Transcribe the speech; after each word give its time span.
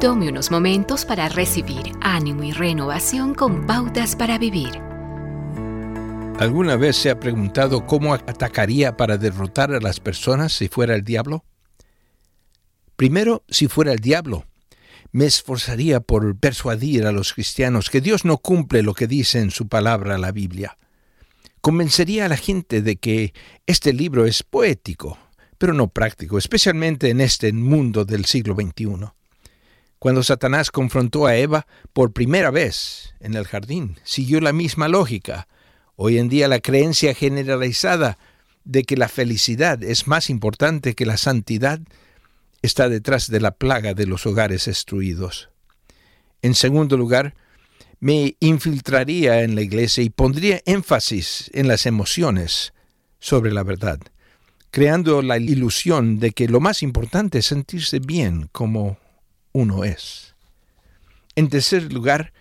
Tome 0.00 0.28
unos 0.28 0.52
momentos 0.52 1.04
para 1.04 1.28
recibir 1.28 1.90
ánimo 2.00 2.44
y 2.44 2.52
renovación 2.52 3.34
con 3.34 3.66
pautas 3.66 4.14
para 4.14 4.38
vivir. 4.38 4.80
¿Alguna 6.38 6.76
vez 6.76 6.94
se 6.94 7.10
ha 7.10 7.18
preguntado 7.18 7.84
cómo 7.84 8.14
atacaría 8.14 8.96
para 8.96 9.18
derrotar 9.18 9.72
a 9.72 9.80
las 9.80 9.98
personas 9.98 10.52
si 10.52 10.68
fuera 10.68 10.94
el 10.94 11.02
diablo? 11.02 11.44
Primero, 12.94 13.42
si 13.48 13.66
fuera 13.66 13.92
el 13.92 13.98
diablo, 13.98 14.44
me 15.10 15.26
esforzaría 15.26 15.98
por 15.98 16.38
persuadir 16.38 17.04
a 17.04 17.10
los 17.10 17.32
cristianos 17.32 17.90
que 17.90 18.00
Dios 18.00 18.24
no 18.24 18.38
cumple 18.38 18.84
lo 18.84 18.94
que 18.94 19.08
dice 19.08 19.40
en 19.40 19.50
su 19.50 19.66
palabra 19.66 20.16
la 20.16 20.30
Biblia. 20.30 20.78
Convencería 21.60 22.26
a 22.26 22.28
la 22.28 22.36
gente 22.36 22.82
de 22.82 22.98
que 22.98 23.34
este 23.66 23.92
libro 23.92 24.26
es 24.26 24.44
poético, 24.44 25.18
pero 25.58 25.72
no 25.72 25.88
práctico, 25.88 26.38
especialmente 26.38 27.10
en 27.10 27.20
este 27.20 27.52
mundo 27.52 28.04
del 28.04 28.26
siglo 28.26 28.54
XXI. 28.54 29.17
Cuando 29.98 30.22
Satanás 30.22 30.70
confrontó 30.70 31.26
a 31.26 31.36
Eva 31.36 31.66
por 31.92 32.12
primera 32.12 32.50
vez 32.50 33.14
en 33.20 33.34
el 33.34 33.46
jardín, 33.46 33.98
siguió 34.04 34.40
la 34.40 34.52
misma 34.52 34.86
lógica. 34.86 35.48
Hoy 35.96 36.18
en 36.18 36.28
día 36.28 36.46
la 36.46 36.60
creencia 36.60 37.14
generalizada 37.14 38.16
de 38.64 38.84
que 38.84 38.96
la 38.96 39.08
felicidad 39.08 39.82
es 39.82 40.06
más 40.06 40.30
importante 40.30 40.94
que 40.94 41.06
la 41.06 41.16
santidad 41.16 41.80
está 42.62 42.88
detrás 42.88 43.28
de 43.28 43.40
la 43.40 43.50
plaga 43.50 43.94
de 43.94 44.06
los 44.06 44.24
hogares 44.26 44.66
destruidos. 44.66 45.48
En 46.42 46.54
segundo 46.54 46.96
lugar, 46.96 47.34
me 47.98 48.36
infiltraría 48.38 49.42
en 49.42 49.56
la 49.56 49.62
iglesia 49.62 50.04
y 50.04 50.10
pondría 50.10 50.60
énfasis 50.64 51.50
en 51.52 51.66
las 51.66 51.86
emociones 51.86 52.72
sobre 53.18 53.52
la 53.52 53.64
verdad, 53.64 53.98
creando 54.70 55.22
la 55.22 55.38
ilusión 55.38 56.20
de 56.20 56.30
que 56.30 56.46
lo 56.46 56.60
más 56.60 56.84
importante 56.84 57.38
es 57.38 57.46
sentirse 57.46 57.98
bien 57.98 58.48
como 58.52 58.98
uno 59.52 59.84
es. 59.84 60.34
En 61.36 61.48
tercer 61.48 61.92
lugar, 61.92 62.32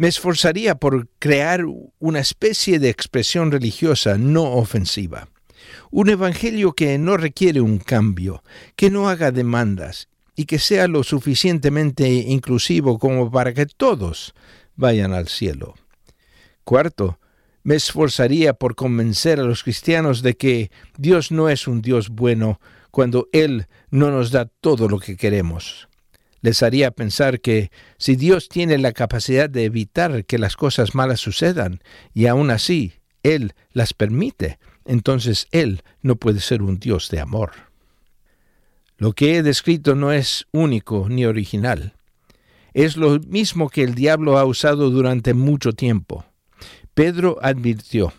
me 0.00 0.08
esforzaría 0.08 0.76
por 0.76 1.08
crear 1.18 1.66
una 1.98 2.20
especie 2.20 2.78
de 2.78 2.88
expresión 2.88 3.52
religiosa 3.52 4.16
no 4.16 4.54
ofensiva. 4.54 5.28
Un 5.90 6.08
evangelio 6.08 6.72
que 6.72 6.96
no 6.96 7.18
requiere 7.18 7.60
un 7.60 7.76
cambio, 7.76 8.42
que 8.76 8.90
no 8.90 9.10
haga 9.10 9.30
demandas 9.30 10.08
y 10.34 10.46
que 10.46 10.58
sea 10.58 10.88
lo 10.88 11.04
suficientemente 11.04 12.08
inclusivo 12.08 12.98
como 12.98 13.30
para 13.30 13.52
que 13.52 13.66
todos 13.66 14.34
vayan 14.74 15.12
al 15.12 15.28
cielo. 15.28 15.74
Cuarto, 16.64 17.20
me 17.62 17.74
esforzaría 17.74 18.54
por 18.54 18.74
convencer 18.74 19.38
a 19.38 19.44
los 19.44 19.62
cristianos 19.62 20.22
de 20.22 20.34
que 20.36 20.70
Dios 20.96 21.30
no 21.30 21.50
es 21.50 21.68
un 21.68 21.82
Dios 21.82 22.08
bueno 22.08 22.58
cuando 22.90 23.28
Él 23.32 23.66
no 23.90 24.10
nos 24.10 24.30
da 24.30 24.46
todo 24.46 24.88
lo 24.88 24.98
que 24.98 25.18
queremos 25.18 25.89
les 26.42 26.62
haría 26.62 26.90
pensar 26.90 27.40
que 27.40 27.70
si 27.98 28.16
Dios 28.16 28.48
tiene 28.48 28.78
la 28.78 28.92
capacidad 28.92 29.48
de 29.48 29.64
evitar 29.64 30.24
que 30.24 30.38
las 30.38 30.56
cosas 30.56 30.94
malas 30.94 31.20
sucedan 31.20 31.80
y 32.14 32.26
aún 32.26 32.50
así 32.50 32.94
Él 33.22 33.54
las 33.72 33.92
permite, 33.92 34.58
entonces 34.84 35.48
Él 35.50 35.82
no 36.02 36.16
puede 36.16 36.40
ser 36.40 36.62
un 36.62 36.78
Dios 36.78 37.10
de 37.10 37.20
amor. 37.20 37.52
Lo 38.96 39.12
que 39.12 39.36
he 39.36 39.42
descrito 39.42 39.94
no 39.94 40.12
es 40.12 40.46
único 40.52 41.08
ni 41.08 41.24
original. 41.24 41.94
Es 42.74 42.96
lo 42.96 43.18
mismo 43.18 43.68
que 43.68 43.82
el 43.82 43.94
diablo 43.94 44.38
ha 44.38 44.44
usado 44.44 44.90
durante 44.90 45.34
mucho 45.34 45.72
tiempo. 45.72 46.24
Pedro 46.94 47.38
advirtió, 47.42 48.12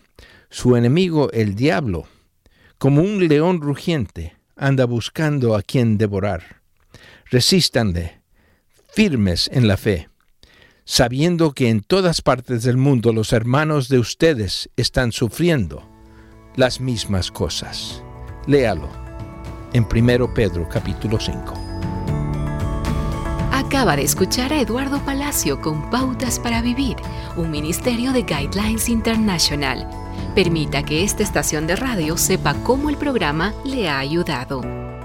su 0.50 0.76
enemigo 0.76 1.30
el 1.32 1.54
diablo, 1.54 2.06
como 2.78 3.00
un 3.00 3.26
león 3.28 3.60
rugiente, 3.60 4.34
anda 4.56 4.84
buscando 4.84 5.54
a 5.54 5.62
quien 5.62 5.98
devorar. 5.98 6.61
Resístanle, 7.32 8.20
firmes 8.92 9.48
en 9.54 9.66
la 9.66 9.78
fe, 9.78 10.10
sabiendo 10.84 11.52
que 11.52 11.70
en 11.70 11.80
todas 11.80 12.20
partes 12.20 12.62
del 12.62 12.76
mundo 12.76 13.14
los 13.14 13.32
hermanos 13.32 13.88
de 13.88 13.98
ustedes 13.98 14.68
están 14.76 15.12
sufriendo 15.12 15.82
las 16.56 16.78
mismas 16.78 17.30
cosas. 17.30 18.02
Léalo 18.46 18.86
en 19.72 19.86
1 19.90 20.34
Pedro 20.34 20.68
capítulo 20.68 21.18
5. 21.18 21.54
Acaba 23.50 23.96
de 23.96 24.02
escuchar 24.02 24.52
a 24.52 24.60
Eduardo 24.60 25.02
Palacio 25.02 25.58
con 25.62 25.88
Pautas 25.88 26.38
para 26.38 26.60
Vivir, 26.60 26.96
un 27.38 27.50
ministerio 27.50 28.12
de 28.12 28.24
Guidelines 28.24 28.90
International. 28.90 29.88
Permita 30.34 30.82
que 30.82 31.02
esta 31.02 31.22
estación 31.22 31.66
de 31.66 31.76
radio 31.76 32.18
sepa 32.18 32.52
cómo 32.62 32.90
el 32.90 32.98
programa 32.98 33.54
le 33.64 33.88
ha 33.88 34.00
ayudado. 34.00 34.91